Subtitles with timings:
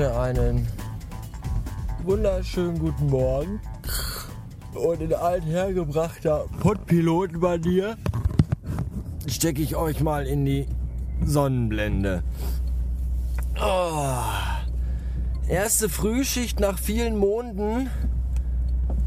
[0.00, 0.66] wünsche einen
[2.04, 3.60] wunderschönen guten Morgen.
[4.72, 7.98] Und in althergebrachter Pottpilotenmanier
[9.26, 10.66] stecke ich euch mal in die
[11.22, 12.22] Sonnenblende.
[13.62, 14.22] Oh.
[15.48, 17.90] Erste Frühschicht nach vielen Monden.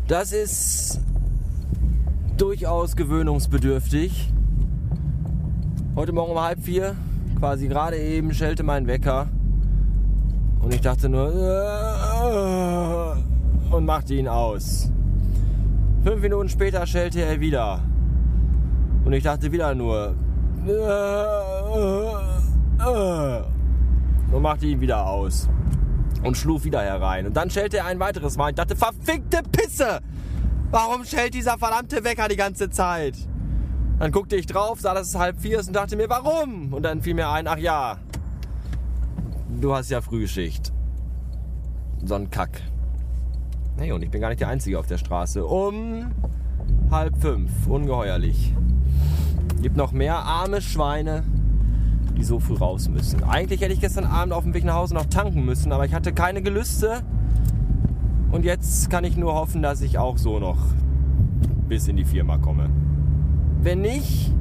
[0.08, 1.00] Das ist
[2.38, 4.32] durchaus gewöhnungsbedürftig.
[5.96, 6.96] Heute Morgen um halb vier,
[7.40, 9.28] quasi gerade eben, schellte mein Wecker.
[10.64, 12.54] Und ich dachte nur, äh,
[13.76, 14.90] und machte ihn aus.
[16.04, 17.82] Fünf Minuten später schellte er wieder.
[19.04, 20.16] Und ich dachte wieder nur,
[24.32, 25.50] und machte ihn wieder aus.
[26.24, 27.28] Und schlug wieder herein.
[27.28, 28.52] Und dann schellte er ein weiteres Mal.
[28.52, 30.00] Ich dachte, verfickte Pisse!
[30.72, 33.16] Warum schellt dieser verdammte Wecker die ganze Zeit?
[34.00, 36.74] Dann guckte ich drauf, sah, dass es halb vier ist und dachte mir, warum?
[36.74, 37.98] Und dann fiel mir ein, ach ja,
[39.64, 40.74] du hast ja Frühschicht.
[42.04, 42.62] So ein Kack.
[43.78, 45.46] Hey, und ich bin gar nicht der Einzige auf der Straße.
[45.46, 46.12] Um
[46.92, 47.50] halb fünf.
[47.68, 48.54] Ungeheuerlich.
[49.62, 51.24] Gibt noch mehr arme Schweine,
[52.18, 53.24] die so früh raus müssen.
[53.24, 55.94] Eigentlich hätte ich gestern Abend auf dem Weg nach Hause noch tanken müssen, aber ich
[55.94, 57.02] hatte keine Gelüste
[58.32, 60.60] und jetzt kann ich nur hoffen, dass ich auch so noch
[61.70, 62.70] bis in die Firma komme.
[63.62, 64.34] Wenn nicht,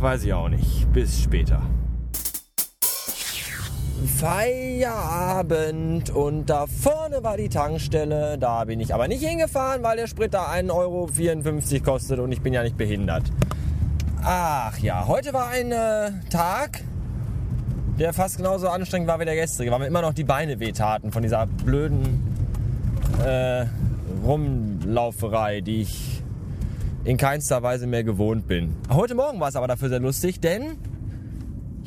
[0.00, 0.92] weiß ich auch nicht.
[0.92, 1.62] Bis später.
[4.18, 8.36] Feierabend und da vorne war die Tankstelle.
[8.36, 11.08] Da bin ich aber nicht hingefahren, weil der Sprit da 1,54 Euro
[11.84, 13.22] kostet und ich bin ja nicht behindert.
[14.24, 16.80] Ach ja, heute war ein äh, Tag,
[18.00, 21.12] der fast genauso anstrengend war wie der gestrige, weil mir immer noch die Beine wehtaten
[21.12, 22.20] von dieser blöden
[23.24, 23.66] äh,
[24.26, 26.24] Rumlauferei, die ich
[27.04, 28.74] in keinster Weise mehr gewohnt bin.
[28.90, 30.76] Heute Morgen war es aber dafür sehr lustig, denn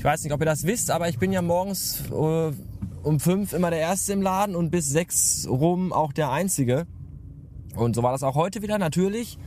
[0.02, 2.52] ich weiß nicht, ob ihr das wisst, aber ich bin ja morgens äh,
[3.04, 6.88] um fünf immer der Erste im Laden und bis sechs rum auch der Einzige.
[7.76, 9.38] Und so war das auch heute wieder, natürlich.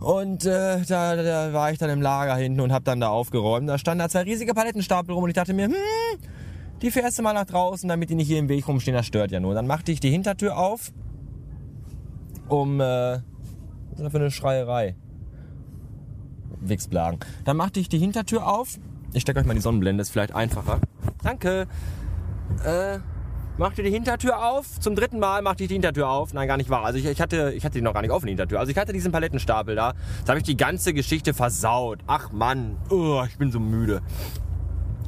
[0.00, 3.68] Und äh, da, da war ich dann im Lager hinten und habe dann da aufgeräumt.
[3.68, 5.74] Da standen da zwei riesige Palettenstapel rum und ich dachte mir, hm,
[6.82, 9.30] die fährst du mal nach draußen, damit die nicht hier im Weg rumstehen, das stört
[9.30, 9.54] ja nur.
[9.54, 10.90] Dann machte ich die Hintertür auf,
[12.48, 13.20] um, äh, was
[13.92, 14.96] ist das für eine Schreierei?
[16.60, 17.20] Wichsblagen.
[17.44, 18.80] Dann machte ich die Hintertür auf.
[19.12, 20.80] Ich stecke euch mal die Sonnenblende, ist vielleicht einfacher.
[21.22, 21.66] Danke.
[22.64, 22.98] Äh,
[23.56, 24.78] machte die Hintertür auf.
[24.80, 26.32] Zum dritten Mal machte ich die Hintertür auf.
[26.32, 26.84] Nein, gar nicht wahr.
[26.84, 28.60] Also ich, ich, hatte, ich hatte die noch gar nicht offen, die Hintertür.
[28.60, 29.94] Also ich hatte diesen Palettenstapel da.
[30.18, 32.00] Jetzt habe ich die ganze Geschichte versaut.
[32.06, 34.02] Ach Mann, oh, ich bin so müde.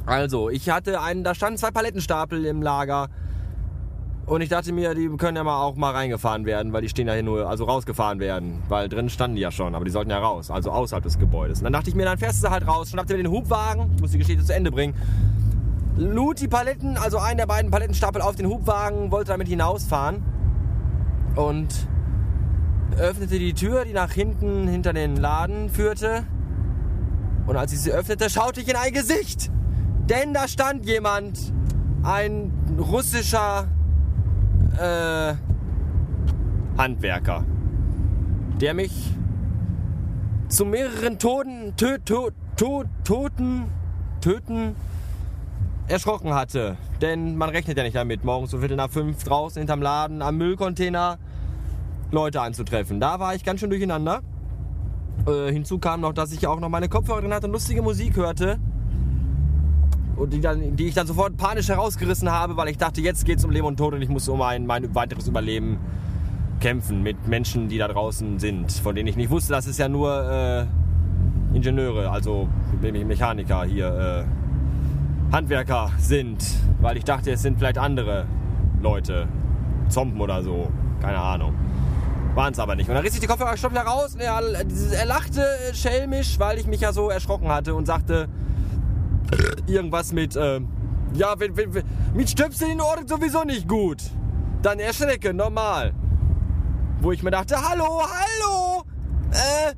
[0.07, 3.09] Also, ich hatte einen, da standen zwei Palettenstapel im Lager.
[4.31, 7.09] Und ich dachte mir, die können ja mal auch mal reingefahren werden, weil die stehen
[7.09, 8.63] ja hier nur, also rausgefahren werden.
[8.69, 11.59] Weil drin standen die ja schon, aber die sollten ja raus, also außerhalb des Gebäudes.
[11.59, 14.01] Und dann dachte ich mir, dann fährst du halt raus, schnappte mir den Hubwagen, ich
[14.01, 14.95] muss die Geschichte zu Ende bringen,
[15.97, 20.23] lud die Paletten, also einen der beiden Palettenstapel auf den Hubwagen, wollte damit hinausfahren
[21.35, 21.75] und
[22.99, 26.23] öffnete die Tür, die nach hinten hinter den Laden führte.
[27.49, 29.51] Und als ich sie öffnete, schaute ich in ein Gesicht.
[30.09, 31.53] Denn da stand jemand,
[32.05, 33.67] ein russischer
[34.81, 35.35] äh,
[36.79, 37.45] Handwerker,
[38.61, 39.13] der mich
[40.49, 43.65] zu mehreren Toten, tö, tö, tö, Toten,
[44.21, 44.75] Töten
[45.87, 46.77] erschrocken hatte.
[47.01, 50.37] Denn man rechnet ja nicht damit, morgens um Viertel nach fünf draußen hinterm Laden am
[50.39, 51.19] Müllcontainer
[52.11, 53.01] Leute anzutreffen.
[53.01, 54.23] Da war ich ganz schön durcheinander.
[55.27, 58.17] Äh, hinzu kam noch, dass ich auch noch meine Kopfhörer drin hatte und lustige Musik
[58.17, 58.59] hörte.
[60.21, 63.39] Und die, dann, die ich dann sofort panisch herausgerissen habe, weil ich dachte, jetzt geht
[63.39, 65.79] es um Leben und Tod und ich muss um ein, mein weiteres Überleben
[66.61, 69.89] kämpfen mit Menschen, die da draußen sind, von denen ich nicht wusste, dass es ja
[69.89, 70.67] nur äh,
[71.57, 72.51] Ingenieure, also
[72.83, 76.45] Mechaniker hier, äh, Handwerker sind,
[76.83, 78.27] weil ich dachte, es sind vielleicht andere
[78.83, 79.27] Leute,
[79.89, 80.71] Zompen oder so,
[81.01, 81.55] keine Ahnung.
[82.35, 82.91] Waren es aber nicht.
[82.91, 86.67] Und dann riss ich die Kopfhörer wieder raus und er, er lachte schelmisch, weil ich
[86.67, 88.29] mich ja so erschrocken hatte und sagte
[89.67, 90.61] irgendwas mit, äh,
[91.15, 91.85] ja, wenn, wenn, wenn,
[92.15, 94.03] mit Stöpseln in Ohren sowieso nicht gut.
[94.63, 95.95] Dann erschrecke, normal.
[97.01, 98.85] Wo ich mir dachte, hallo, hallo,
[99.31, 99.75] äh,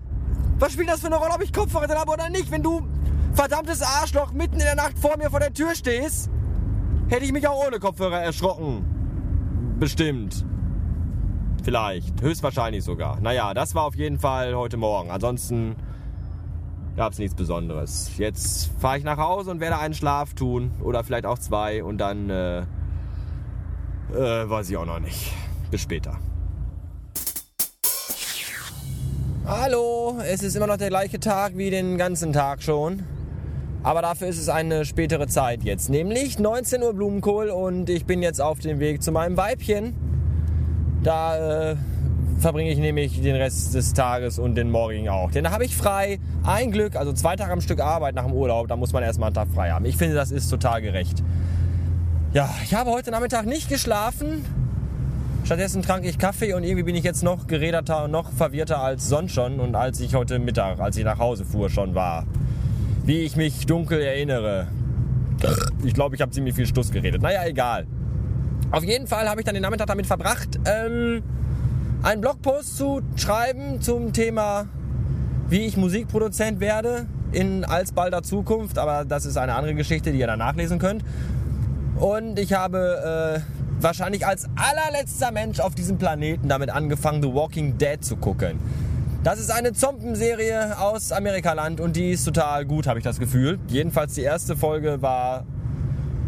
[0.58, 2.50] was spielt das für eine Rolle, ob ich Kopfhörer drin habe oder nicht?
[2.50, 2.82] Wenn du,
[3.32, 6.30] verdammtes Arschloch, mitten in der Nacht vor mir vor der Tür stehst,
[7.08, 8.84] hätte ich mich auch ohne Kopfhörer erschrocken.
[9.78, 10.44] Bestimmt.
[11.62, 12.20] Vielleicht.
[12.22, 13.20] Höchstwahrscheinlich sogar.
[13.20, 15.10] Naja, das war auf jeden Fall heute Morgen.
[15.10, 15.76] Ansonsten
[16.96, 18.10] gab es nichts Besonderes.
[18.18, 20.72] Jetzt fahre ich nach Hause und werde einen Schlaf tun.
[20.82, 21.82] Oder vielleicht auch zwei.
[21.82, 22.64] Und dann, äh, äh,
[24.14, 25.32] weiß ich auch noch nicht.
[25.70, 26.18] Bis später.
[29.44, 33.02] Hallo, es ist immer noch der gleiche Tag wie den ganzen Tag schon.
[33.82, 35.90] Aber dafür ist es eine spätere Zeit jetzt.
[35.90, 39.94] Nämlich 19 Uhr Blumenkohl und ich bin jetzt auf dem Weg zu meinem Weibchen.
[41.02, 41.76] Da äh,
[42.38, 45.32] verbringe ich nämlich den Rest des Tages und den morgigen auch.
[45.32, 46.20] Denn da habe ich frei.
[46.44, 49.28] Ein Glück, also zwei Tage am Stück Arbeit nach dem Urlaub, da muss man erstmal
[49.28, 49.84] einen Tag frei haben.
[49.84, 51.22] Ich finde, das ist total gerecht.
[52.32, 54.44] Ja, ich habe heute Nachmittag nicht geschlafen.
[55.44, 59.08] Stattdessen trank ich Kaffee und irgendwie bin ich jetzt noch geräderter und noch verwirrter als
[59.08, 62.24] sonst schon und als ich heute Mittag, als ich nach Hause fuhr, schon war
[63.04, 64.68] wie ich mich dunkel erinnere.
[65.84, 67.20] Ich glaube, ich habe ziemlich viel Stuss geredet.
[67.20, 67.86] Naja, egal.
[68.70, 71.22] Auf jeden Fall habe ich dann den Nachmittag damit verbracht, ähm,
[72.02, 74.66] einen Blogpost zu schreiben zum Thema,
[75.52, 78.78] wie ich Musikproduzent werde in alsbalder Zukunft.
[78.78, 81.04] Aber das ist eine andere Geschichte, die ihr dann nachlesen könnt.
[81.96, 87.76] Und ich habe äh, wahrscheinlich als allerletzter Mensch auf diesem Planeten damit angefangen, The Walking
[87.76, 88.58] Dead zu gucken.
[89.24, 93.58] Das ist eine Zompenserie aus Amerikaland und die ist total gut, habe ich das Gefühl.
[93.68, 95.44] Jedenfalls die erste Folge war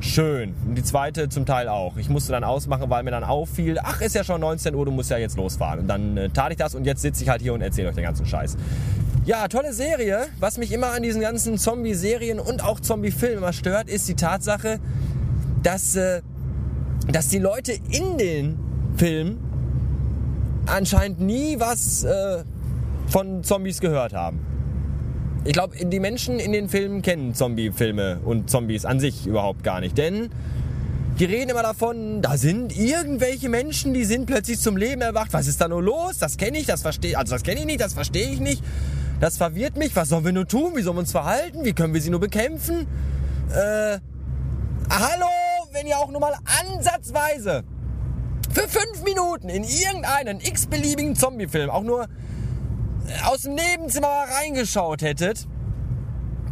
[0.01, 1.97] schön und die zweite zum Teil auch.
[1.97, 4.93] Ich musste dann ausmachen, weil mir dann auffiel, ach, ist ja schon 19 Uhr, du
[4.93, 5.81] musst ja jetzt losfahren.
[5.81, 7.95] Und dann äh, tat ich das und jetzt sitze ich halt hier und erzähle euch
[7.95, 8.59] den ganzen Scheiß.
[9.27, 10.27] Ja, tolle Serie.
[10.39, 14.81] Was mich immer an diesen ganzen Zombie-Serien und auch Zombie-Filmen immer stört, ist die Tatsache,
[15.63, 16.21] dass, äh,
[17.09, 18.59] dass die Leute in den
[18.99, 19.39] Filmen
[20.67, 22.45] anscheinend nie was äh,
[23.07, 24.41] von Zombies gehört haben.
[25.47, 29.81] Ich glaube, die Menschen in den Filmen kennen Zombie-Filme und Zombies an sich überhaupt gar
[29.81, 29.97] nicht.
[29.97, 30.29] Denn
[31.19, 35.33] die reden immer davon, da sind irgendwelche Menschen, die sind plötzlich zum Leben erwacht.
[35.33, 36.19] Was ist da nur los?
[36.19, 38.63] Das kenne ich, das verstehe also das kenne ich nicht, das verstehe ich nicht.
[39.21, 39.95] Das verwirrt mich.
[39.97, 40.73] Was sollen wir nur tun?
[40.77, 41.65] Wie sollen wir uns verhalten?
[41.65, 42.87] Wie können wir sie nur bekämpfen?
[43.51, 43.99] Äh,
[44.91, 45.27] hallo,
[45.73, 47.65] wenn ihr auch nur mal ansatzweise
[48.53, 52.07] für fünf Minuten in irgendeinen x-beliebigen Zombie-Film auch nur
[53.25, 55.47] aus dem Nebenzimmer reingeschaut hättet,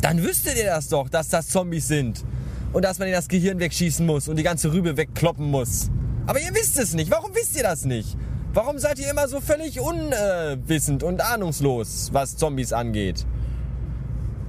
[0.01, 2.25] dann wüsstet ihr das doch, dass das Zombies sind.
[2.73, 5.91] Und dass man ihnen das Gehirn wegschießen muss und die ganze Rübe wegkloppen muss.
[6.27, 7.11] Aber ihr wisst es nicht.
[7.11, 8.17] Warum wisst ihr das nicht?
[8.55, 13.25] Warum seid ihr immer so völlig unwissend und ahnungslos, was Zombies angeht?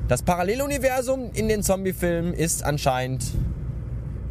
[0.09, 3.23] Das Paralleluniversum in den Zombie-Filmen ist anscheinend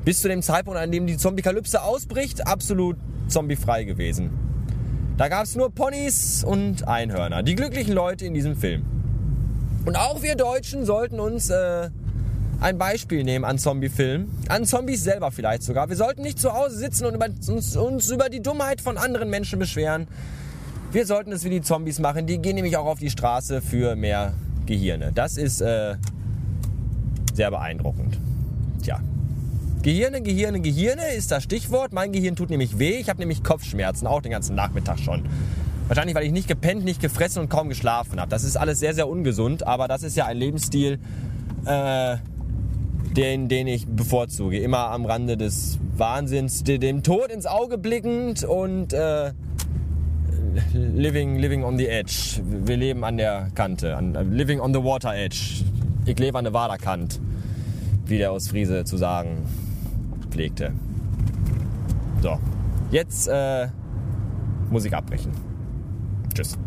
[0.04, 2.98] bis zu dem Zeitpunkt, an dem die Zombie-Kalypse ausbricht, absolut
[3.28, 4.30] zombiefrei gewesen.
[5.16, 7.42] Da gab es nur Ponys und Einhörner.
[7.42, 8.84] Die glücklichen Leute in diesem Film.
[9.86, 11.88] Und auch wir Deutschen sollten uns äh,
[12.62, 14.30] ein Beispiel nehmen an Zombie-Filmen.
[14.48, 15.88] An Zombies selber vielleicht sogar.
[15.88, 19.28] Wir sollten nicht zu Hause sitzen und über, uns, uns über die Dummheit von anderen
[19.30, 20.06] Menschen beschweren.
[20.92, 22.26] Wir sollten es wie die Zombies machen.
[22.26, 24.34] Die gehen nämlich auch auf die Straße für mehr
[24.66, 25.10] Gehirne.
[25.12, 25.96] Das ist äh,
[27.34, 28.18] sehr beeindruckend.
[28.82, 29.00] Tja.
[29.82, 31.92] Gehirne, Gehirne, Gehirne ist das Stichwort.
[31.92, 32.98] Mein Gehirn tut nämlich weh.
[32.98, 35.24] Ich habe nämlich Kopfschmerzen, auch den ganzen Nachmittag schon.
[35.88, 38.30] Wahrscheinlich, weil ich nicht gepennt, nicht gefressen und kaum geschlafen habe.
[38.30, 41.00] Das ist alles sehr, sehr ungesund, aber das ist ja ein Lebensstil,
[41.66, 42.16] äh,
[43.16, 44.58] den, den ich bevorzuge.
[44.58, 49.32] Immer am Rande des Wahnsinns, dem Tod ins Auge blickend und äh,
[50.72, 52.40] living, living on the edge.
[52.44, 55.64] Wir leben an der Kante, an, living on the water edge.
[56.06, 57.20] Ich lebe an der Waderkant,
[58.06, 59.46] wie der aus Friese zu sagen
[60.30, 60.72] pflegte.
[62.22, 62.38] So,
[62.90, 63.68] jetzt äh,
[64.70, 65.32] muss ich abbrechen.
[66.34, 66.58] Tschüss.